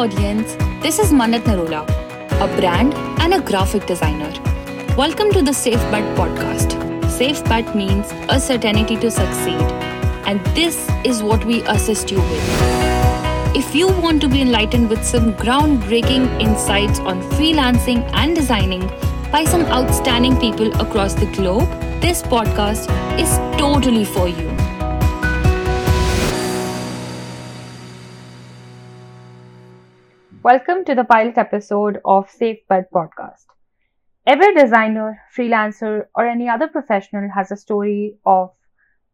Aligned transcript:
audience, 0.00 0.54
this 0.82 0.98
is 0.98 1.12
Mannat 1.12 1.42
Narula, 1.42 1.82
a 2.40 2.46
brand 2.58 2.94
and 3.20 3.34
a 3.34 3.40
graphic 3.42 3.84
designer. 3.84 4.32
Welcome 4.96 5.30
to 5.32 5.42
the 5.42 5.52
Safe 5.52 5.82
Bet 5.94 6.06
podcast. 6.16 6.72
Safe 7.10 7.44
Bet 7.44 7.76
means 7.76 8.10
a 8.30 8.40
certainty 8.40 8.96
to 8.96 9.10
succeed, 9.10 9.60
and 10.30 10.40
this 10.56 10.88
is 11.04 11.22
what 11.22 11.44
we 11.44 11.60
assist 11.74 12.10
you 12.10 12.16
with. 12.16 13.54
If 13.54 13.74
you 13.74 13.88
want 13.88 14.22
to 14.22 14.28
be 14.30 14.40
enlightened 14.40 14.88
with 14.88 15.04
some 15.04 15.34
groundbreaking 15.34 16.40
insights 16.40 16.98
on 17.00 17.20
freelancing 17.32 18.00
and 18.14 18.34
designing 18.34 18.86
by 19.30 19.44
some 19.44 19.66
outstanding 19.66 20.38
people 20.38 20.72
across 20.80 21.12
the 21.12 21.26
globe, 21.36 21.68
this 22.00 22.22
podcast 22.22 22.88
is 23.20 23.36
totally 23.60 24.06
for 24.06 24.28
you. 24.28 24.49
Welcome 30.42 30.86
to 30.86 30.94
the 30.94 31.04
pilot 31.04 31.36
episode 31.36 32.00
of 32.02 32.30
Safe 32.30 32.66
Bet 32.66 32.90
podcast. 32.90 33.44
Every 34.26 34.54
designer, 34.54 35.20
freelancer, 35.36 36.06
or 36.14 36.26
any 36.26 36.48
other 36.48 36.66
professional 36.66 37.28
has 37.28 37.52
a 37.52 37.58
story 37.58 38.16
of 38.24 38.52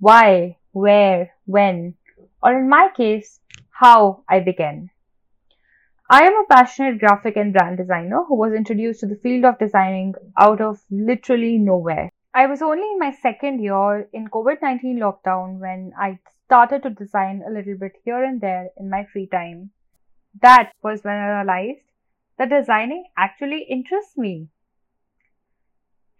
why, 0.00 0.56
where, 0.72 1.30
when, 1.44 1.94
or 2.42 2.58
in 2.58 2.68
my 2.68 2.88
case, 2.96 3.38
how 3.70 4.24
I 4.28 4.40
began. 4.40 4.90
I 6.10 6.24
am 6.24 6.32
a 6.34 6.46
passionate 6.52 6.98
graphic 6.98 7.36
and 7.36 7.52
brand 7.52 7.76
designer 7.76 8.24
who 8.26 8.34
was 8.34 8.52
introduced 8.52 8.98
to 9.00 9.06
the 9.06 9.14
field 9.22 9.44
of 9.44 9.60
designing 9.60 10.14
out 10.36 10.60
of 10.60 10.82
literally 10.90 11.56
nowhere. 11.56 12.10
I 12.34 12.46
was 12.46 12.62
only 12.62 12.82
in 12.82 12.98
my 12.98 13.12
second 13.12 13.62
year 13.62 14.08
in 14.12 14.26
COVID 14.26 14.60
19 14.60 14.98
lockdown 14.98 15.60
when 15.60 15.92
I 15.96 16.18
started 16.46 16.82
to 16.82 16.90
design 16.90 17.44
a 17.46 17.52
little 17.52 17.76
bit 17.78 17.92
here 18.04 18.24
and 18.24 18.40
there 18.40 18.70
in 18.76 18.90
my 18.90 19.04
free 19.04 19.28
time 19.28 19.70
that 20.40 20.72
was 20.82 21.04
when 21.04 21.14
I 21.14 21.42
realized 21.42 21.84
that 22.38 22.50
designing 22.50 23.04
actually 23.16 23.62
interests 23.68 24.16
me. 24.16 24.48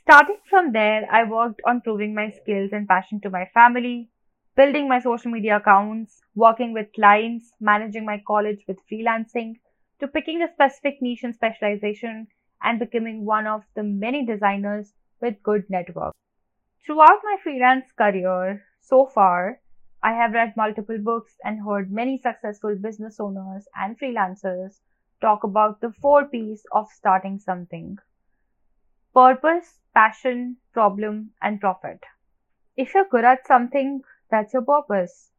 Starting 0.00 0.38
from 0.48 0.72
there, 0.72 1.06
I 1.12 1.24
worked 1.24 1.60
on 1.66 1.82
proving 1.82 2.14
my 2.14 2.30
skills 2.30 2.70
and 2.72 2.88
passion 2.88 3.20
to 3.20 3.30
my 3.30 3.44
family, 3.52 4.08
building 4.56 4.88
my 4.88 5.00
social 5.00 5.30
media 5.30 5.56
accounts, 5.56 6.22
working 6.34 6.72
with 6.72 6.92
clients, 6.94 7.52
managing 7.60 8.06
my 8.06 8.22
college 8.26 8.64
with 8.66 8.78
freelancing, 8.90 9.56
to 10.00 10.08
picking 10.08 10.42
a 10.42 10.50
specific 10.50 11.02
niche 11.02 11.24
and 11.24 11.34
specialization 11.34 12.26
and 12.62 12.78
becoming 12.78 13.24
one 13.24 13.46
of 13.46 13.62
the 13.74 13.82
many 13.82 14.24
designers 14.24 14.94
with 15.20 15.42
good 15.42 15.64
network. 15.68 16.14
Throughout 16.86 17.20
my 17.22 17.36
freelance 17.42 17.84
career 17.96 18.64
so 18.80 19.06
far, 19.06 19.60
I 20.02 20.12
have 20.12 20.32
read 20.32 20.56
multiple 20.56 20.98
books 20.98 21.36
and 21.44 21.60
heard 21.60 21.90
many 21.90 22.18
successful 22.18 22.76
business 22.76 23.18
owners 23.18 23.68
and 23.74 23.98
freelancers 23.98 24.80
talk 25.20 25.42
about 25.44 25.80
the 25.80 25.92
four 25.92 26.26
P's 26.26 26.64
of 26.72 26.88
starting 26.92 27.38
something 27.40 27.98
purpose, 29.12 29.80
passion, 29.94 30.56
problem, 30.72 31.32
and 31.42 31.60
profit. 31.60 32.04
If 32.76 32.94
you're 32.94 33.08
good 33.08 33.24
at 33.24 33.46
something, 33.46 34.02
that's 34.30 34.52
your 34.52 34.62
purpose. 34.62 35.32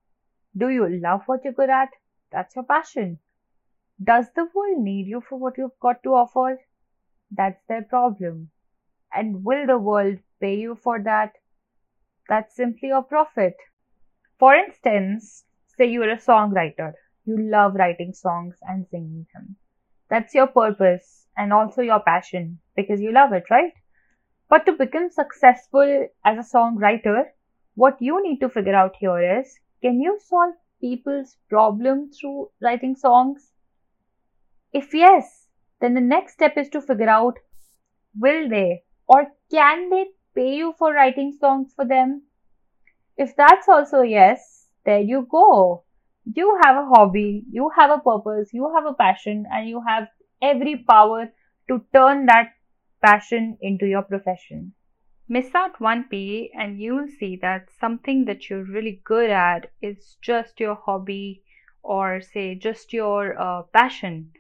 Do 0.58 0.70
you 0.70 0.90
love 0.90 1.24
what 1.28 1.46
you're 1.46 1.54
good 1.54 1.70
at? 1.70 1.90
That's 2.32 2.56
your 2.56 2.66
passion. 2.66 3.20
Does 4.04 4.26
the 4.36 4.50
world 4.54 4.80
need 4.80 5.08
you 5.08 5.22
for 5.22 5.38
what 5.38 5.58
you've 5.58 5.80
got 5.80 6.04
to 6.04 6.16
offer? 6.16 6.60
That's 7.32 7.64
their 7.68 7.84
problem. 7.84 8.52
And 9.14 9.46
will 9.46 9.66
the 9.68 9.78
world 9.78 10.20
pay 10.42 10.56
you 10.56 10.76
for 10.76 11.02
that? 11.04 11.38
That's 12.28 12.56
simply 12.56 12.90
your 12.90 13.04
profit. 13.04 13.56
For 14.40 14.56
instance, 14.56 15.46
say 15.78 15.88
you're 15.88 16.10
a 16.10 16.18
songwriter. 16.18 16.94
You 17.26 17.38
love 17.38 17.76
writing 17.76 18.14
songs 18.14 18.56
and 18.62 18.88
singing 18.88 19.28
them. 19.34 19.58
That's 20.10 20.34
your 20.34 20.48
purpose 20.48 21.28
and 21.38 21.54
also 21.54 21.82
your 21.82 22.00
passion 22.00 22.60
because 22.76 23.02
you 23.02 23.12
love 23.12 23.34
it, 23.34 23.50
right? 23.52 23.74
But 24.48 24.66
to 24.66 24.72
become 24.72 25.12
successful 25.12 26.08
as 26.26 26.38
a 26.38 26.58
songwriter, 26.58 27.26
what 27.76 28.02
you 28.02 28.24
need 28.24 28.40
to 28.40 28.50
figure 28.50 28.74
out 28.74 28.96
here 28.96 29.40
is 29.40 29.60
can 29.82 30.02
you 30.02 30.18
solve 30.26 30.56
people's 30.82 31.38
problem 31.50 32.10
through 32.10 32.50
writing 32.62 32.96
songs? 32.96 33.52
If 34.74 34.94
yes, 34.94 35.50
then 35.82 35.94
the 35.94 36.02
next 36.02 36.34
step 36.34 36.58
is 36.58 36.70
to 36.70 36.82
figure 36.82 37.10
out 37.10 37.38
will 38.18 38.50
they 38.50 38.84
or 39.06 39.28
can 39.52 39.90
they 39.90 40.08
pay 40.34 40.56
you 40.56 40.74
for 40.80 40.94
writing 40.94 41.34
songs 41.40 41.74
for 41.76 41.86
them? 41.86 42.24
If 43.20 43.36
that's 43.36 43.68
also 43.68 44.02
yes, 44.02 44.68
there 44.86 45.02
you 45.02 45.28
go. 45.30 45.84
You 46.24 46.58
have 46.64 46.78
a 46.78 46.86
hobby, 46.86 47.44
you 47.52 47.70
have 47.76 47.92
a 47.92 48.00
purpose, 48.00 48.54
you 48.54 48.72
have 48.74 48.86
a 48.86 48.94
passion, 48.94 49.46
and 49.52 49.68
you 49.68 49.82
have 49.86 50.08
every 50.42 50.78
power 50.78 51.30
to 51.68 51.86
turn 51.94 52.28
that 52.28 52.54
passion 53.02 53.58
into 53.60 53.86
your 53.88 54.04
profession. 54.04 54.72
Miss 55.28 55.54
out 55.54 55.82
one 55.82 56.06
P 56.10 56.50
and 56.58 56.80
you'll 56.80 57.10
see 57.10 57.36
that 57.42 57.68
something 57.78 58.24
that 58.24 58.50
you're 58.50 58.64
really 58.64 59.02
good 59.04 59.30
at 59.30 59.70
is 59.82 60.16
just 60.22 60.62
your 60.62 60.76
hobby 60.76 61.44
or 61.84 62.22
say 62.22 62.56
just 62.56 62.94
your 62.94 63.38
uh, 63.38 63.64
passion. 63.74 64.32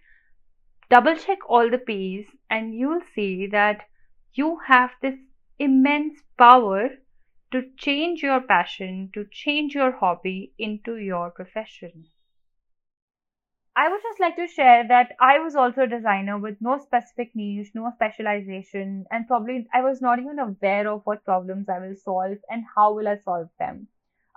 Double 0.89 1.17
check 1.17 1.39
all 1.49 1.69
the 1.69 1.77
P's 1.77 2.27
and 2.49 2.73
you'll 2.73 3.03
see 3.13 3.45
that 3.47 3.81
you 4.33 4.57
have 4.67 4.91
this 5.01 5.19
immense 5.59 6.21
power 6.37 6.91
to 7.51 7.71
change 7.77 8.21
your 8.21 8.41
passion, 8.41 9.09
to 9.13 9.25
change 9.31 9.73
your 9.73 9.91
hobby 9.91 10.53
into 10.57 10.97
your 10.97 11.31
profession. 11.31 12.05
I 13.75 13.87
would 13.89 14.01
just 14.01 14.19
like 14.19 14.35
to 14.35 14.47
share 14.47 14.85
that 14.87 15.15
I 15.21 15.39
was 15.39 15.55
also 15.55 15.83
a 15.83 15.87
designer 15.87 16.37
with 16.37 16.57
no 16.59 16.79
specific 16.79 17.35
niche, 17.35 17.71
no 17.73 17.91
specialization, 17.95 19.05
and 19.09 19.27
probably 19.27 19.67
I 19.73 19.81
was 19.81 20.01
not 20.01 20.19
even 20.19 20.37
aware 20.37 20.87
of 20.89 21.05
what 21.05 21.23
problems 21.23 21.69
I 21.69 21.79
will 21.79 21.95
solve 21.95 22.39
and 22.49 22.65
how 22.75 22.93
will 22.93 23.07
I 23.07 23.17
solve 23.17 23.49
them. 23.57 23.87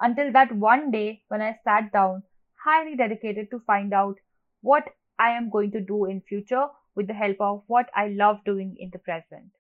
Until 0.01 0.31
that 0.33 0.53
one 0.53 0.91
day 0.91 1.23
when 1.29 1.43
I 1.43 1.59
sat 1.65 1.93
down, 1.93 2.23
highly 2.65 2.95
dedicated 2.95 3.51
to 3.51 3.61
find 3.61 3.93
out 3.93 4.19
what 4.61 4.89
I 5.19 5.31
am 5.31 5.51
going 5.51 5.73
to 5.73 5.81
do 5.81 6.05
in 6.05 6.21
future 6.21 6.69
with 6.95 7.09
the 7.09 7.15
help 7.15 7.41
of 7.41 7.65
what 7.67 7.91
I 7.95 8.09
love 8.09 8.45
doing 8.45 8.77
in 8.79 8.91
the 8.91 8.99
present. 8.99 9.51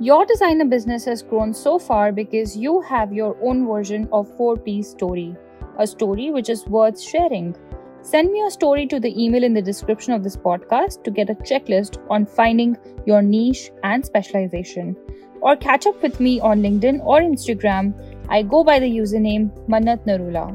Your 0.00 0.24
designer 0.24 0.64
business 0.64 1.04
has 1.06 1.22
grown 1.24 1.52
so 1.52 1.76
far 1.76 2.12
because 2.12 2.56
you 2.56 2.80
have 2.82 3.12
your 3.12 3.36
own 3.42 3.66
version 3.66 4.08
of 4.12 4.28
4P 4.38 4.84
story, 4.84 5.34
a 5.76 5.88
story 5.88 6.30
which 6.30 6.48
is 6.48 6.64
worth 6.68 7.00
sharing. 7.00 7.56
Send 8.02 8.30
me 8.30 8.38
your 8.38 8.50
story 8.50 8.86
to 8.86 9.00
the 9.00 9.12
email 9.20 9.42
in 9.42 9.54
the 9.54 9.60
description 9.60 10.12
of 10.12 10.22
this 10.22 10.36
podcast 10.36 11.02
to 11.02 11.10
get 11.10 11.30
a 11.30 11.34
checklist 11.34 11.98
on 12.08 12.26
finding 12.26 12.76
your 13.06 13.22
niche 13.22 13.72
and 13.82 14.06
specialization. 14.06 14.94
Or 15.40 15.56
catch 15.56 15.84
up 15.84 16.00
with 16.00 16.20
me 16.20 16.38
on 16.38 16.62
LinkedIn 16.62 17.04
or 17.04 17.18
Instagram. 17.18 17.92
I 18.28 18.42
go 18.42 18.62
by 18.62 18.78
the 18.78 18.86
username 18.88 19.50
Mannat 19.66 20.06
Narula. 20.06 20.46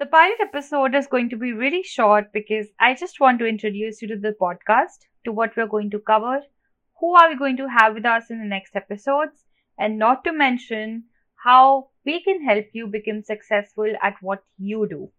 The 0.00 0.06
pilot 0.06 0.38
episode 0.40 0.94
is 0.94 1.08
going 1.08 1.28
to 1.30 1.36
be 1.36 1.52
really 1.52 1.82
short 1.82 2.32
because 2.32 2.68
I 2.78 2.94
just 2.94 3.18
want 3.18 3.40
to 3.40 3.48
introduce 3.48 4.00
you 4.00 4.06
to 4.06 4.16
the 4.16 4.32
podcast, 4.40 5.08
to 5.24 5.32
what 5.32 5.56
we're 5.56 5.66
going 5.66 5.90
to 5.90 5.98
cover, 5.98 6.42
who 7.00 7.16
are 7.16 7.28
we 7.28 7.36
going 7.36 7.56
to 7.56 7.68
have 7.68 7.94
with 7.94 8.06
us 8.06 8.30
in 8.30 8.38
the 8.38 8.44
next 8.44 8.76
episodes, 8.76 9.42
and 9.76 9.98
not 9.98 10.22
to 10.22 10.32
mention 10.32 11.06
how 11.42 11.88
we 12.04 12.22
can 12.22 12.44
help 12.44 12.66
you 12.74 12.86
become 12.86 13.24
successful 13.24 13.92
at 14.00 14.14
what 14.20 14.44
you 14.56 14.86
do. 14.88 15.10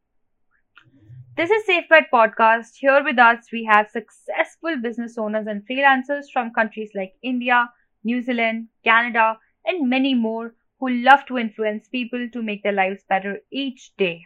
This 1.36 1.50
is 1.50 1.68
SafeBet 1.68 2.06
Podcast. 2.14 2.78
Here 2.80 3.04
with 3.04 3.20
us, 3.20 3.48
we 3.52 3.66
have 3.66 3.90
successful 3.90 4.78
business 4.82 5.18
owners 5.18 5.48
and 5.48 5.62
freelancers 5.70 6.32
from 6.32 6.54
countries 6.54 6.92
like 6.96 7.16
India, 7.22 7.70
New 8.06 8.22
Zealand, 8.22 8.70
Canada, 8.86 9.40
and 9.66 9.90
many 9.90 10.14
more 10.14 10.56
who 10.80 10.90
love 10.90 11.26
to 11.26 11.38
influence 11.38 11.90
people 11.90 12.30
to 12.32 12.42
make 12.42 12.64
their 12.64 12.72
lives 12.72 13.04
better 13.10 13.40
each 13.52 13.92
day. 13.98 14.26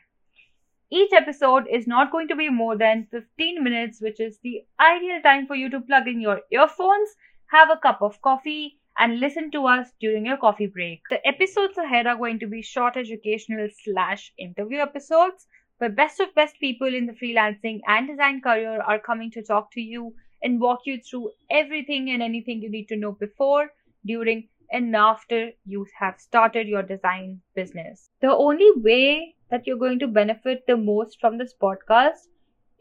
Each 0.95 1.11
episode 1.11 1.67
is 1.67 1.87
not 1.87 2.11
going 2.11 2.27
to 2.27 2.35
be 2.35 2.51
more 2.51 2.77
than 2.77 3.07
15 3.09 3.63
minutes, 3.63 3.99
which 3.99 4.19
is 4.19 4.37
the 4.43 4.63
ideal 4.79 5.23
time 5.23 5.47
for 5.47 5.55
you 5.55 5.67
to 5.71 5.81
plug 5.81 6.07
in 6.07 6.21
your 6.21 6.41
earphones, 6.51 7.15
have 7.47 7.71
a 7.71 7.77
cup 7.77 8.03
of 8.03 8.21
coffee, 8.21 8.77
and 8.99 9.19
listen 9.19 9.49
to 9.53 9.65
us 9.65 9.91
during 9.99 10.27
your 10.27 10.37
coffee 10.37 10.67
break. 10.67 11.01
The 11.09 11.25
episodes 11.27 11.79
ahead 11.79 12.05
are 12.05 12.15
going 12.15 12.37
to 12.41 12.45
be 12.45 12.61
short 12.61 12.95
educational 12.95 13.69
slash 13.83 14.31
interview 14.37 14.81
episodes 14.81 15.47
where 15.79 15.89
best 15.89 16.19
of 16.19 16.35
best 16.35 16.59
people 16.59 16.93
in 16.93 17.07
the 17.07 17.13
freelancing 17.13 17.79
and 17.87 18.07
design 18.07 18.39
career 18.41 18.79
are 18.79 18.99
coming 18.99 19.31
to 19.31 19.41
talk 19.41 19.71
to 19.71 19.81
you 19.81 20.13
and 20.43 20.61
walk 20.61 20.81
you 20.85 20.99
through 21.01 21.31
everything 21.49 22.11
and 22.11 22.21
anything 22.21 22.61
you 22.61 22.69
need 22.69 22.87
to 22.89 22.97
know 22.97 23.13
before, 23.13 23.71
during, 24.05 24.47
and 24.71 24.95
after 24.95 25.49
you 25.65 25.87
have 25.97 26.19
started 26.19 26.67
your 26.67 26.83
design 26.83 27.41
business. 27.55 28.11
The 28.21 28.31
only 28.31 28.69
way 28.75 29.35
that 29.53 29.67
you're 29.67 29.77
going 29.77 29.99
to 29.99 30.07
benefit 30.07 30.63
the 30.65 30.75
most 30.75 31.19
from 31.21 31.37
this 31.37 31.53
podcast 31.61 32.25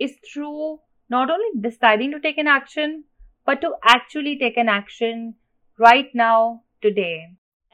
is 0.01 0.13
through 0.33 0.79
not 1.11 1.31
only 1.31 1.61
deciding 1.61 2.11
to 2.11 2.19
take 2.19 2.39
an 2.39 2.47
action, 2.49 3.05
but 3.45 3.61
to 3.61 3.73
actually 3.85 4.39
take 4.39 4.57
an 4.57 4.71
action 4.71 5.35
right 5.79 6.09
now, 6.15 6.63
today. 6.81 7.27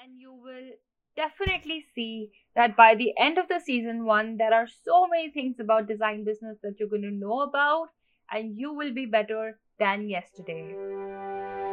And 0.03 0.19
you 0.19 0.33
will 0.33 0.71
definitely 1.15 1.85
see 1.95 2.33
that 2.56 2.77
by 2.77 2.97
the 2.97 3.12
end 3.17 3.39
of 3.39 3.47
the 3.47 3.61
season 3.61 4.05
one, 4.05 4.37
there 4.37 4.53
are 4.53 4.67
so 4.67 5.06
many 5.06 5.31
things 5.31 5.61
about 5.61 5.87
design 5.87 6.25
business 6.25 6.59
that 6.65 6.75
you're 6.81 6.89
going 6.89 7.03
to 7.03 7.12
know 7.12 7.43
about, 7.43 7.91
and 8.33 8.56
you 8.56 8.75
will 8.75 8.93
be 8.93 9.06
better 9.06 9.61
than 9.79 10.09
yesterday. 10.09 11.68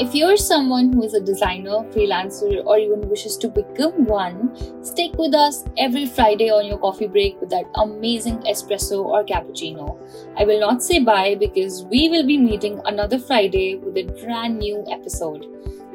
If 0.00 0.14
you're 0.14 0.36
someone 0.36 0.92
who 0.92 1.02
is 1.02 1.14
a 1.14 1.20
designer, 1.20 1.82
freelancer, 1.92 2.64
or 2.64 2.78
even 2.78 3.08
wishes 3.08 3.36
to 3.38 3.48
become 3.48 4.04
one, 4.04 4.54
stick 4.84 5.16
with 5.18 5.34
us 5.34 5.64
every 5.76 6.06
Friday 6.06 6.50
on 6.50 6.66
your 6.66 6.78
coffee 6.78 7.08
break 7.08 7.40
with 7.40 7.50
that 7.50 7.64
amazing 7.74 8.38
espresso 8.40 9.04
or 9.04 9.24
cappuccino. 9.24 9.98
I 10.38 10.44
will 10.44 10.60
not 10.60 10.82
say 10.82 11.00
bye 11.00 11.34
because 11.34 11.84
we 11.86 12.08
will 12.08 12.26
be 12.26 12.38
meeting 12.38 12.80
another 12.84 13.18
Friday 13.18 13.76
with 13.76 13.96
a 13.96 14.04
brand 14.22 14.58
new 14.58 14.84
episode. 14.90 15.46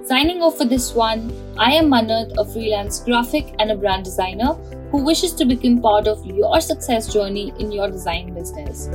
Signing 0.06 0.42
off 0.42 0.58
for 0.58 0.66
this 0.66 0.94
one, 0.94 1.32
I 1.58 1.72
am 1.72 1.90
Mannat, 1.90 2.34
a 2.38 2.44
freelance 2.44 3.00
graphic 3.00 3.56
and 3.60 3.72
a 3.72 3.76
brand 3.76 4.04
designer 4.04 4.54
who 4.92 5.04
wishes 5.04 5.34
to 5.36 5.46
become 5.46 5.82
part 5.82 6.08
of 6.08 6.26
your 6.26 6.60
success 6.60 7.12
journey 7.14 7.54
in 7.58 7.72
your 7.72 7.90
design 7.90 8.34
business. 8.34 8.90